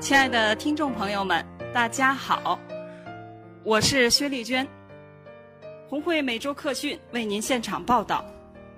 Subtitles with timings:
[0.00, 2.58] 亲爱的听众朋友们，大家好，
[3.62, 4.66] 我是薛丽娟。
[5.90, 8.24] 红会每周课训为您现场报道。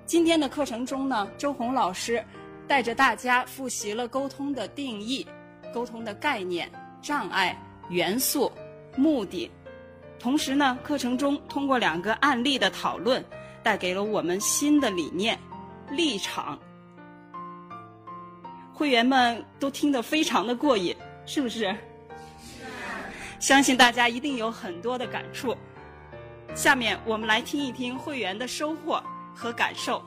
[0.05, 2.21] 今天的课程中呢，周红老师
[2.67, 5.25] 带着大家复习了沟通的定义、
[5.73, 6.69] 沟通的概念、
[7.01, 8.51] 障碍、元素、
[8.97, 9.49] 目的。
[10.19, 13.23] 同时呢，课程中通过两个案例的讨论，
[13.63, 15.39] 带给了我们新的理念、
[15.89, 16.59] 立场。
[18.73, 20.93] 会员们都听得非常的过瘾。
[21.25, 21.59] 是不是？
[21.59, 21.75] 是。
[23.39, 25.55] 相信大家一定有很多的感触。
[26.55, 29.01] 下面我们来听一听会员的收获
[29.33, 30.01] 和感受。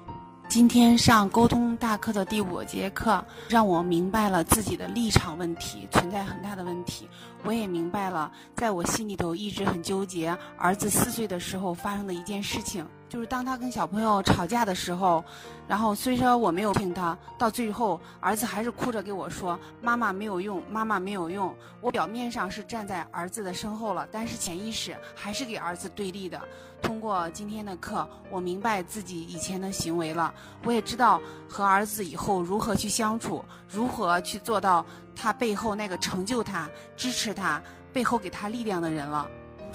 [0.48, 7.08] 今天上沟通大课的第五节课，让我明白了自己的立场问题存在很大的问题。
[7.42, 12.86] 我也明白了，在我心里头一直很纠结，儿子四岁的时候发生的一件事情。
[13.08, 15.24] 就是当他跟小朋友吵架的时候，
[15.68, 26.40] 然后虽说我没有听他，到最后儿子还是哭着给我说：“妈妈没有用，妈妈没有用。”我表面上是站在儿子的身后了，但是潜意识还是给儿子对立的。
[26.82, 39.26] 通过今天的课，我明白自己以前的行为了，我也知道和儿子以后如何去相处，如何去做到他背后那个成就他、支持他、背后给他力量的人了。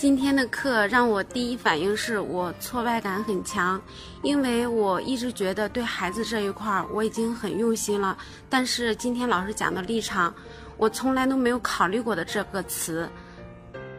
[0.02, 3.80] 今天的课让我第一反应是我挫败感很强，
[4.23, 8.17] 因为我一直觉得对孩子这一块儿我已经很用心了，
[8.49, 10.33] 但是今天老师讲的立场，
[10.75, 13.07] 我从来都没有考虑过的这个词，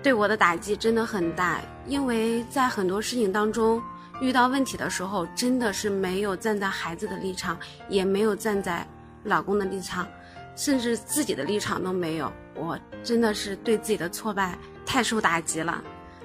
[0.02, 1.60] 对我的打击真的很大。
[1.86, 3.80] 因为在很多事情当中
[4.20, 7.56] 遇到问题的时候，真的是没有站在孩子的立场，
[7.88, 8.84] 也没有站在
[9.22, 10.08] 老公的立场，
[10.56, 12.32] 甚至自己的立场都没有。
[12.56, 15.82] 我真的是对自己的挫败太受打击了。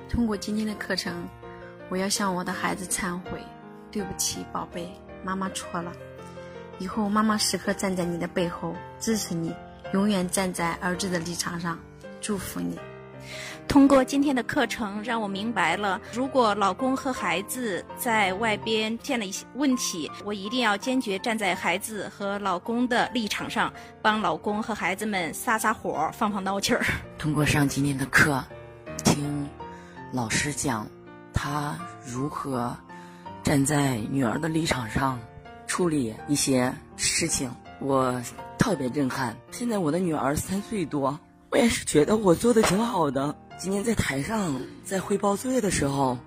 [0.09, 1.13] 通过今天的课程，
[1.89, 3.39] 我要向我的孩子忏悔，
[3.91, 4.89] 对不起，宝贝，
[5.23, 5.91] 妈妈错了。
[6.79, 9.53] 以后妈妈时刻站在你的背后支持你，
[9.93, 11.77] 永远站在儿子的立场上，
[12.21, 12.77] 祝福你。
[13.67, 26.85] 通过今天的课程，让我明白了，如果老公和孩子在外边见了一些问题，我一定要坚决站在孩子和老公的立场上，帮老公和孩子们撒撒火，放放闹气儿。
[27.17, 28.41] 通过上今天的课，
[29.03, 29.49] 听。
[30.11, 30.87] 老师讲，
[31.33, 32.75] 他如何
[33.43, 35.19] 站在女儿的立场上
[35.67, 38.21] 处理一些事情，我
[38.57, 39.35] 特别震撼。
[39.51, 41.19] 现在我的女儿三岁多，
[41.49, 43.35] 我也是觉得我做的挺好的。
[43.59, 46.17] 今天在台上在汇报作业的时候，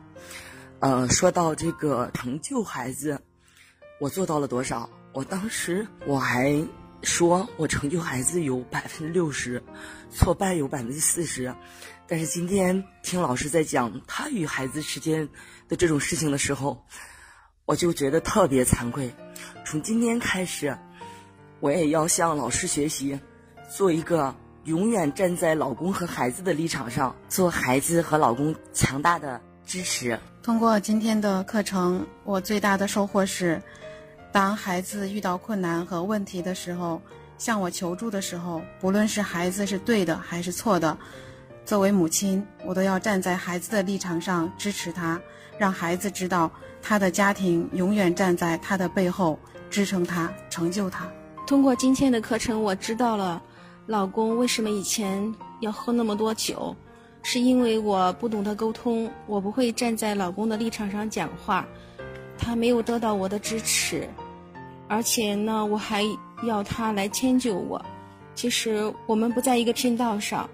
[0.81, 3.21] 呃，说到这个成就孩子，
[3.99, 4.89] 我做到了多少？
[5.13, 6.63] 我当时我还
[7.03, 9.63] 说我成就孩子有百分之六十，
[10.13, 11.55] 挫败有百分之四十。
[12.07, 15.29] 但是今天听老师在讲他与孩子之间
[15.69, 16.85] 的这种事情的时候，
[17.65, 19.15] 我就觉得特别惭愧。
[19.65, 20.77] 从今天开始，
[21.61, 23.21] 我也要向老师学习，
[23.75, 24.35] 做一个
[24.65, 30.19] 永远站在老公和孩子的立场上，做孩子和老公强大的支持。
[30.43, 33.63] 通过今天的课程，我最大的收获是，
[34.33, 37.03] 当孩子遇到困难和问题的时候，
[37.37, 40.97] 向我求助的时候，不论是孩子是对的还是错的。
[41.65, 45.21] 作为母亲，我都要站在孩子的立场上支持他，
[45.59, 51.11] 让孩子知道他的家庭永远站在他的背后，支撑他，成就他。
[51.47, 53.43] 通过今天的课程，我知道了
[53.87, 56.75] 老公为什么以前要喝那么多酒，
[57.23, 61.67] 是因为我不懂得沟通，我不会站在老公的立场上讲话，
[62.41, 64.09] 他没有得到我的支持，
[64.89, 66.03] 而且呢，我还
[66.43, 67.81] 要他来迁就我。
[68.35, 70.49] 其实我们不在一个频道上。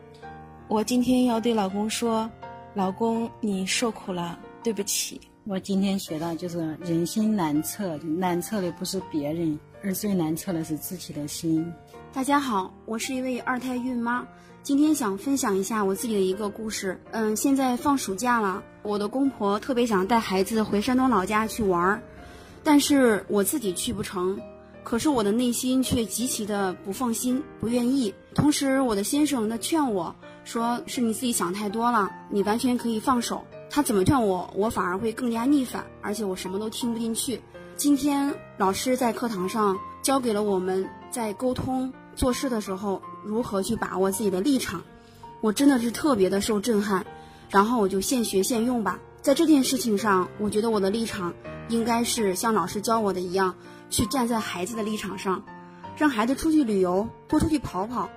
[0.69, 2.28] 我今天要对老公说
[2.75, 11.72] ：“老公，你受苦了，对不起。”我今天学到就是人心难测，难测的不是别人，而最难测的是自己的心。
[12.12, 14.26] 大家好，我是一位二胎孕妈，
[14.64, 17.00] 今天想分享一下我自己的一个故事。
[17.12, 22.02] 嗯，现在放暑假了，我的公婆特别想带孩子回山东老家去玩儿，
[22.64, 24.40] 但是我自己去不成。
[24.82, 28.12] 可是我的内心却极其的不放心，不愿意。
[28.34, 30.16] 同时，我的先生他劝我。
[30.44, 33.44] 说是你自己想太多了，你完全可以放手。
[33.70, 37.40] 他怎么劝我，我反而会更加逆反，而且我什么都听不进去。
[37.76, 44.82] 今天老师在课堂上教给了我们在沟通做事的时候如何去把握自己的立场，
[45.43, 47.05] 我真的是特别的受震撼。
[47.50, 51.34] 然后我就现学现用吧，在这件事情上，我觉得我的立场
[51.69, 53.55] 应该是像老师教我的一样，
[53.90, 55.44] 去站在孩子的立场上，
[55.99, 58.08] 让孩子出去旅游，多出去跑跑，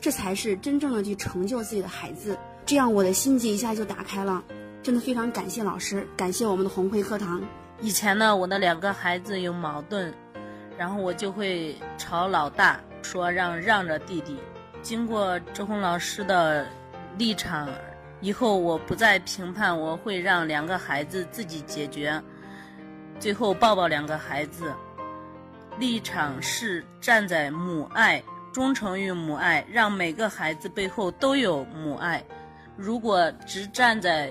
[0.00, 2.38] 这才是真正的去成就自己的孩子。
[2.64, 4.44] 这样我的心结一下就打开了，
[4.84, 7.42] 真的非常感谢老师，感谢我们的红会课堂。
[7.80, 10.12] 以前呢，我的两个孩子有矛盾，
[10.78, 14.38] 然后我就会朝老大说让让着弟弟。
[14.82, 16.66] 经过周红老师的
[17.18, 17.68] 立场。
[18.22, 22.22] 以后我不再评判，我会让两个孩子自己解决。
[23.18, 24.74] 最后抱抱两个孩子，
[25.78, 28.22] 立场是站在母爱，
[28.52, 32.22] 忠诚于母爱，让每个孩子背后都有母爱。
[32.76, 34.30] 如果只站在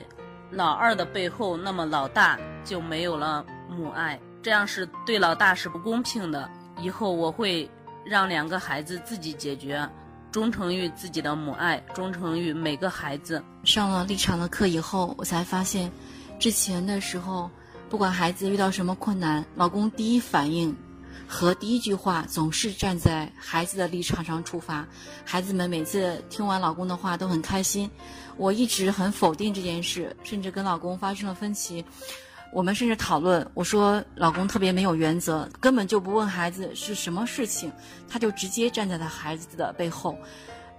[0.52, 6.50] 老二的背后，那么老大就没有了母爱，这样是对老大是不公平的。
[6.80, 7.70] 以后我会
[8.06, 9.88] 让两个孩子自己解决。
[10.32, 13.44] 忠诚于自己的母爱，忠诚于每个孩子。
[13.64, 15.92] 上了立场的课以后，我才发现，
[16.40, 17.50] 之前的时候，
[17.90, 20.78] 不管孩子遇到什么困难，老公第一反应
[21.28, 24.88] 和第一句话总是站在孩子的立场上出发。
[25.26, 27.90] 孩子们每次听完老公的话都很开心。
[28.38, 31.84] 我一直很否定这件事，甚至跟老公发生了分歧。
[32.52, 37.72] 我们甚至讨论，我说老公特别没有原则，根本就不问孩子是什么事情，
[38.08, 40.18] 他就直接站在他孩子的背后。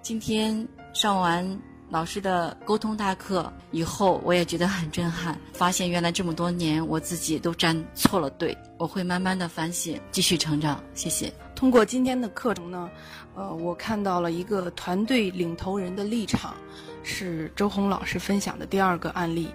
[0.02, 8.56] 今天上完老师的沟通大课以后，我也觉得很震撼，发现原来这么多年我自己都站错了队。
[8.76, 10.82] 我会慢慢的反省，继续成长。
[10.94, 11.32] 谢谢。
[11.54, 12.90] 通过今天的课程呢，
[13.34, 16.54] 呃，我看到了一个团队领头人的立场。
[17.02, 19.48] 是周红老师分享的第二个案例，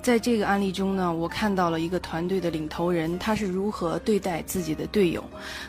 [0.00, 5.22] 在这个案例中呢，我看到了一个团队的领头人，他是如何对待自己的队友，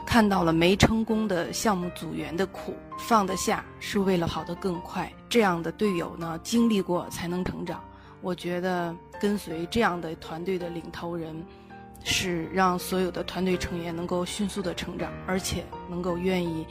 [0.06, 5.12] 看到了没成功的项目组员的苦，放得下是为了跑得更快。
[5.28, 7.84] 这样的队友呢，经历过才能成长。
[8.22, 11.36] 我觉得跟随这样的团队的领头人，
[12.04, 16.66] 是让所有的团队成员能够迅速的成长，而且能够愿意，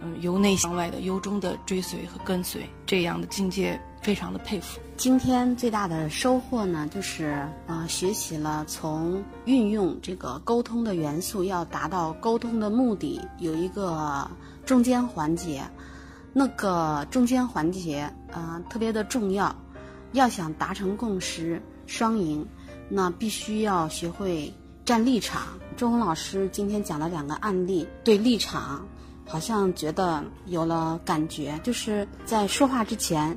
[0.00, 3.78] 嗯，由内向外的由衷的追随和跟随这样的境界。
[4.04, 4.78] 非常的佩服。
[4.98, 14.30] 今天最大的收获呢，就是啊，学习了从运用这个沟通的元素，要达到沟通的目的，有一个
[14.66, 15.62] 中间环节。
[16.34, 19.56] 那个中间环节啊，特别的重要。
[20.12, 22.46] 要想达成共识、双赢，
[22.90, 24.52] 那必须要学会
[24.84, 25.58] 站立场。
[25.78, 28.86] 周红老师今天讲了两个案例，对立场
[29.26, 33.34] 好像觉得有了感觉，就是在说话之前。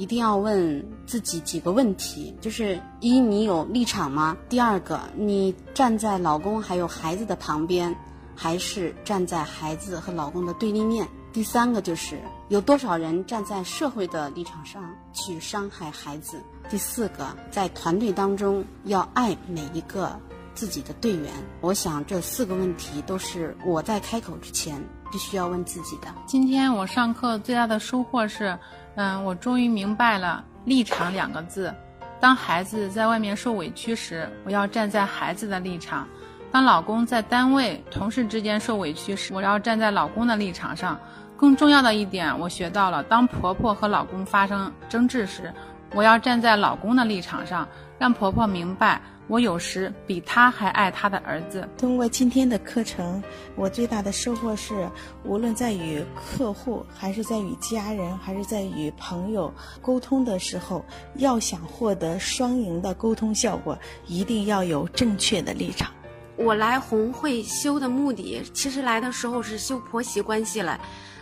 [0.00, 4.34] 一定要问自己几个问题，就是一，你有立场吗？
[4.48, 7.94] 第二个，你站在老公还有孩子的旁边，
[8.34, 11.06] 还是站在孩子和老公的对立面？
[11.34, 12.18] 第三个就是
[12.48, 14.82] 有多少人站在社会的立场上
[15.12, 16.40] 去伤害孩子？
[16.70, 20.18] 第四个，在团队当中要爱每一个
[20.54, 21.30] 自己的队员。
[21.60, 24.82] 我想这四个问题都是我在开口之前
[25.12, 26.08] 必须要问自己的。
[26.26, 28.58] 今天我上课最大的收获是。
[29.00, 31.74] 嗯，我终于明白了“立场”两个字。
[32.20, 36.04] 当孩子在外面受委屈时，我要站在孩子的立场；
[36.52, 41.00] 当老公在单位同事之间受委屈时，我要站在老公的立场上。
[41.34, 45.50] 更重要的一点，我学到了：当婆婆和老公发生争执时，
[45.94, 47.66] 我要站在老公的立场上，
[47.98, 49.00] 让婆婆明白。
[49.30, 51.66] 我有时比他还爱他的儿子。
[51.78, 53.22] 通过今天的课程，
[53.54, 54.90] 我最大的收获是，
[55.24, 60.84] 无论在与客户，还是在与家人，还是在与朋友沟通的时候，
[61.14, 65.92] 要想获得双赢的沟通效果，一定要有正确的立场。
[66.34, 70.80] 我来红会修的目的，其实来的时候是修婆媳关系了。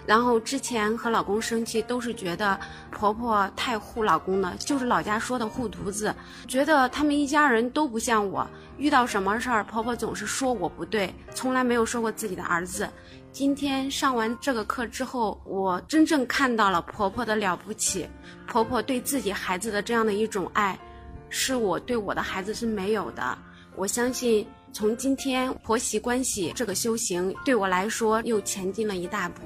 [0.08, 2.58] 然后之前和老公生气，都是觉得
[2.90, 6.14] 婆婆太护老公了，就是老家说的护犊子，
[6.46, 8.48] 觉得他们一家人都不像我，
[8.78, 12.88] 遇到什么事儿，婆婆总是说我不对，从来没有说过自己的儿子。
[13.32, 18.08] 今天上完这个课之后，我真正看到了婆婆的了不起，
[18.46, 20.78] 婆婆对自己孩子的这样的一种爱，
[21.28, 23.36] 是我对我的孩子是没有的。
[23.76, 29.42] 我相信，从今天婆媳关系这个修行，对我来说又前进了一大步。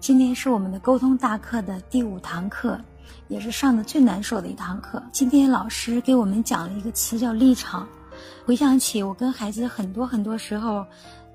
[0.00, 2.80] 今天是我们的沟通大课的第五堂课，
[3.26, 5.02] 也是上的最难受的一堂课。
[5.10, 7.86] 今天老师给我们讲了一个词叫立场。
[8.46, 10.86] 回想起我跟孩子很多很多时候，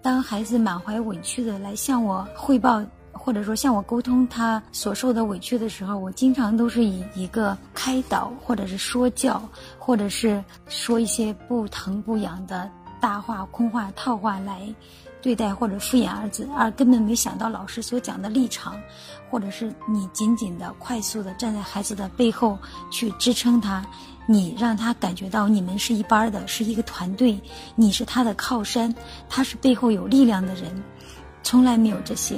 [0.01, 9.41] 当孩子满怀委屈的来向我汇报，或者说向我沟通他所受的委屈的时候，我经常都是以一个开导，或者是说教，
[9.77, 12.72] 或者是说一些不疼不痒的。
[13.01, 14.74] 大话、空话、套话来
[15.24, 18.75] 对待或者敷衍儿子，而根本没想到老师所讲的立场，
[19.32, 22.60] 或者是你紧紧的、快速的站在孩子的背后
[22.92, 23.84] 去支撑他，
[24.27, 27.39] 你让他感觉到你们是一班的，是一个团队，
[27.75, 28.94] 你是他的靠山，
[29.30, 30.84] 他是背后有力量的人，
[31.42, 32.38] 从来没有这些。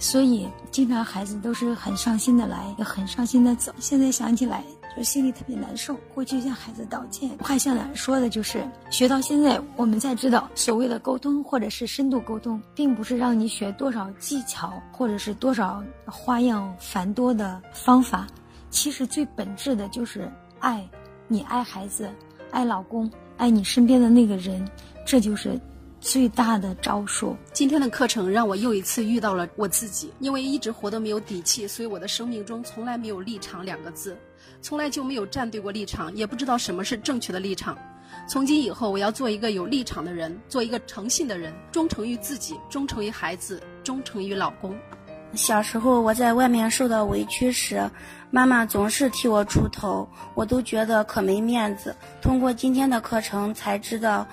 [0.00, 3.72] 所以，经常孩子都是很伤心的来，很伤心的走。
[3.78, 4.64] 现在想起来，
[4.96, 5.94] 就心里特别难受。
[6.14, 18.26] 过去向孩子道歉，快向俩人说的就是，学到现在，我们才知道，所谓的沟通或者是深度沟通，并不是让你学多少技巧，或者是多少花样繁多的方法。
[18.70, 20.30] 其实最本质的就是
[20.60, 20.86] 爱，
[21.28, 22.08] 你爱孩子，
[22.50, 24.66] 爱老公，爱你身边的那个人，
[25.06, 25.60] 这就是。
[26.04, 27.36] 最大的招数。
[27.52, 34.18] 今天的课程让我又一次遇到了我自己，因为一直活得没有底气，所以我的生命中从来没有立场两个字，
[34.60, 37.76] 从来就没有站对过立场，也不知道什么是正确的立场。
[38.28, 44.76] 从今以后，我要做一个有立场的人，做一个诚信的人，忠诚于自己，忠诚于孩子，忠诚于老公。
[45.34, 47.90] 小时候我在外面受到委屈时，
[48.30, 51.96] 妈妈总是替我出头，我都觉得可没面子。
[52.20, 54.26] 通过今天的课程才知道，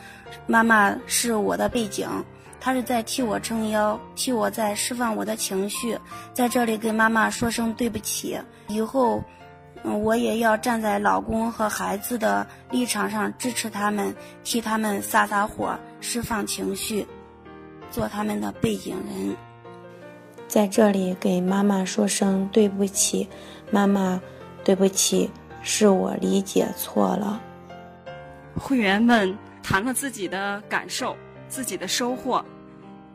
[0.45, 2.07] 妈妈是我的背景，
[2.59, 5.97] 她是在替我撑腰，替我在释放我的情绪。
[6.33, 8.37] 在这里跟妈妈说声对不起，
[8.67, 9.23] 以后，
[9.83, 17.05] 嗯，我也要站在老公和孩子的立场上支持他们，替他们撒撒火，释放情绪，
[17.89, 19.35] 做他们的背景人。
[20.47, 23.27] 在这里给妈妈说声对不起，
[23.71, 24.19] 妈妈，
[24.63, 25.29] 对不起，
[25.61, 27.39] 是我理解错了。
[28.55, 31.15] 会员们谈了自己的感受、
[31.47, 32.43] 自己的收获，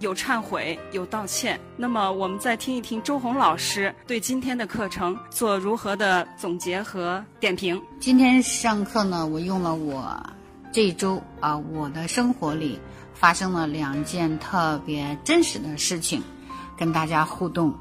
[0.00, 1.58] 有忏悔，有道歉。
[1.76, 7.80] 那么，我们再听一听周红老师对今天的课程做如何的总结和点评。
[8.00, 10.20] 今天上课呢，我用了我
[10.72, 12.78] 这一周啊，我的生活里
[13.14, 16.22] 发生了两件特别真实的事情。
[16.76, 17.72] 跟大家互动，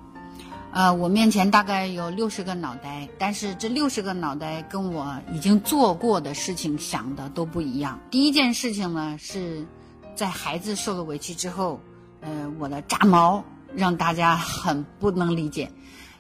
[0.71, 7.99] 呃，我面前大概有六十个脑袋，但是这六十个脑袋跟我已经做过的事情想的都不一样。
[8.11, 9.65] 第一件事情呢，是
[10.13, 11.81] 在孩子受了委屈之后，
[12.23, 13.43] 呃，我的炸毛
[13.75, 15.71] 让大家很不能理解，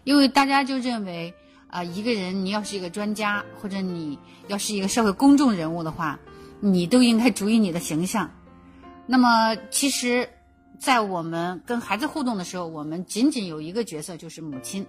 [0.03, 1.33] 因为大家就认为
[1.67, 6.19] 啊，一个人你要是一个专家，或者你要是一个社会公众人物的话，
[6.59, 8.29] 你都应该注意你的形象。
[9.07, 10.29] 那么其实。
[10.79, 14.85] 在我们跟孩子互动的时候，我们仅仅有一个角色，就是母亲。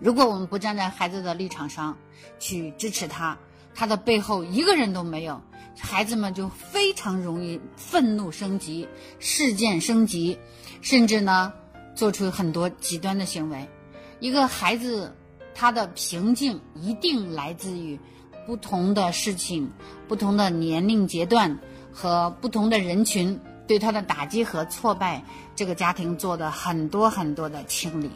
[0.00, 1.94] 如果我们不站在孩子的立场上
[2.38, 3.36] 去支持他，
[3.74, 5.42] 他的背后一个人都没有，
[5.78, 10.38] 孩子们就非常容易愤怒升级、事件升级，
[10.80, 11.52] 甚至呢
[11.94, 13.68] 做出很多极端的行为。
[14.20, 15.16] 一个孩子
[15.54, 17.98] 他的平静一定来自于
[18.46, 19.70] 不同的事情、
[20.06, 21.58] 不同的年龄阶段
[21.92, 23.38] 和不同的人群。
[23.68, 25.22] 对他的打击和挫败，
[25.54, 28.10] 这个家庭做的很多很多的清理。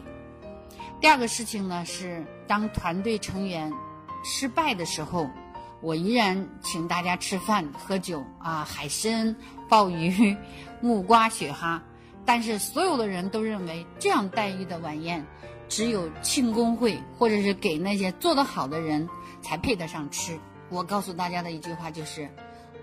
[0.99, 3.71] 第二个事情呢是，当团队成员
[4.23, 5.29] 失败的时候，
[5.83, 9.35] 我依然请大家吃饭喝酒啊，海参、
[9.69, 10.35] 鲍鱼、
[10.81, 11.81] 木瓜、雪蛤。
[12.25, 15.25] 但是所有的人都认为这样待遇的晚宴，
[15.67, 19.09] 只有庆功会或者是给那些做得好的人
[19.41, 20.39] 才配得上吃。
[20.69, 22.29] 我告诉大家的一句话就是。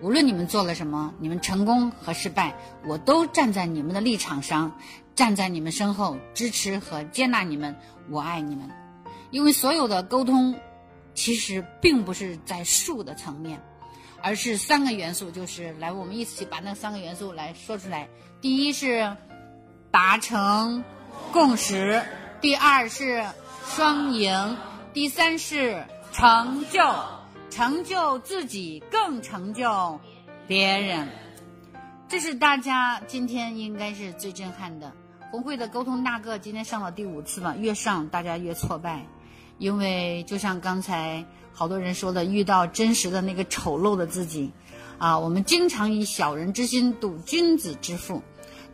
[0.02, 2.54] 无论你们做了什么，你们成功和失败，
[2.86, 4.72] 我都站在你们的立场上，
[5.14, 7.76] 站在你们身后，支持和接纳你们。
[8.08, 8.70] 我爱你们，
[9.30, 10.54] 因为所有的沟通，
[11.14, 13.60] 其实并不是在术的层面，
[14.22, 18.08] 而是三个元素，就是来，我们一起把那三个元素来说出来。
[18.40, 19.16] 第一是
[19.90, 20.82] 达成
[21.32, 22.02] 共识，
[22.40, 23.24] 第二是
[23.66, 24.56] 双赢，
[24.92, 26.80] 第三是成就。
[27.50, 29.98] 成就自己，更成就
[30.46, 31.08] 别人，
[32.08, 34.92] 这是大家今天应该是最震撼的。
[35.32, 39.04] 红会的沟通大课今天上了第五次了，越上大家越挫败，
[39.60, 44.50] 因为就像刚才好多人说的，遇到真实的那个丑陋的自己，
[44.96, 48.22] 啊，我们经常以小人之心度君子之腹。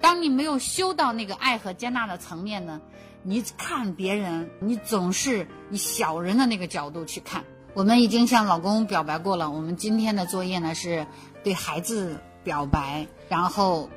[0.01, 2.81] 当你没有修到那个爱和接纳的层面呢，
[3.25, 7.45] 你看别人，你总是以小人的那个角度去看。
[7.75, 9.51] 我们已经向老公表白过了。
[9.51, 11.05] 我们今天的作业呢，是
[11.43, 13.91] 对孩子表白，然后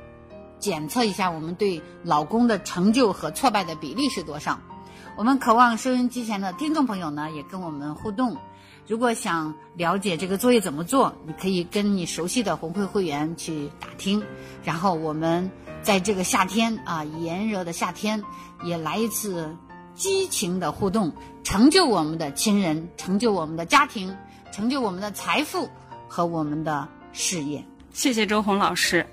[0.57, 4.59] 检测一下我们对老公的成就和挫败的比例是多少。
[5.19, 8.37] 我们渴望收音机前的听众朋友呢，也跟我们互动。
[8.87, 14.23] 如果想了解这个作业怎么做，你可以跟你熟悉的红会会员去打听。
[14.63, 18.23] 然后我们在这个夏天啊，炎热的夏天，
[18.63, 19.53] 也来一次。
[19.93, 21.11] 激情的互动，
[21.43, 24.15] 成就我们的亲人，成就我们的家庭，
[24.53, 25.69] 成就我们的财富
[26.07, 27.61] 和我们的事业。
[27.91, 29.05] 谢谢周红老师。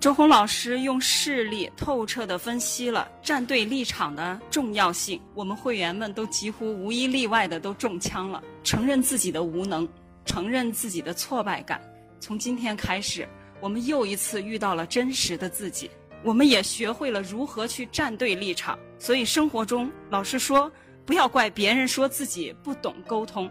[0.00, 9.86] 周红老师用事例透彻地分析了站队立场的重要性，我们会员们都几乎无一例外的都中枪了，承认自己的无能，
[10.24, 11.78] 承认自己的挫败感。
[12.18, 13.28] 从今天开始，
[13.60, 15.90] 我们又一次遇到了真实的自己，
[16.24, 18.78] 我们也学会了如何去站队立场。
[18.98, 20.72] 所以生活中，老师说
[21.04, 23.50] 不要怪别人说自己不懂沟通，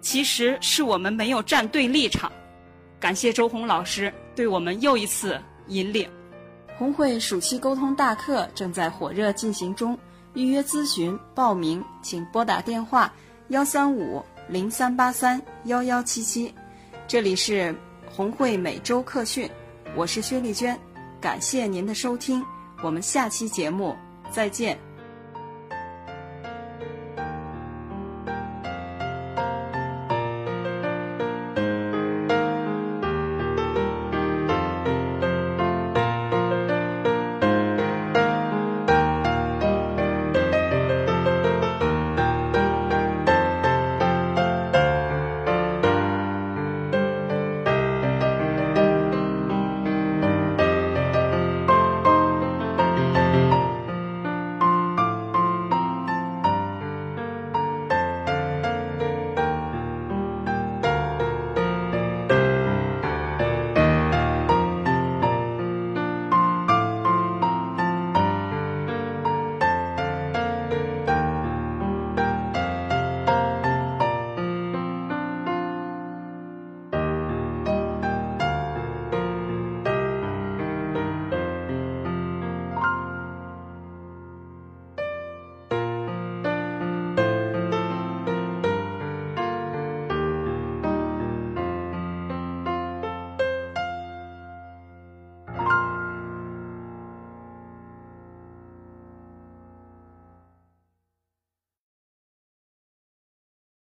[0.00, 2.32] 其实是我们没有站对立场。
[2.98, 5.40] 感谢周红老师对我们又一次。
[5.68, 6.08] 引领
[6.76, 9.96] 红会暑期沟通大课正在火热进行中，
[10.34, 13.12] 预约咨询报名，请拨打电话
[13.48, 16.52] 幺三五零三八三幺幺七七。
[17.06, 17.74] 这里是
[18.10, 19.48] 红会每周课训，
[19.94, 20.78] 我是薛丽娟，
[21.20, 22.44] 感谢您的收听，
[22.82, 23.94] 我们下期节目
[24.30, 24.76] 再见。